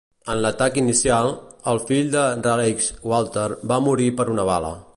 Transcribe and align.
En 0.33 0.39
l'atac 0.43 0.77
inicial, 0.81 1.29
el 1.73 1.81
fill 1.91 2.09
de 2.15 2.23
Raleigh 2.47 2.89
Walter 3.13 3.47
va 3.73 3.79
morir 3.89 4.09
per 4.23 4.27
una 4.37 4.47
bala. 4.53 4.73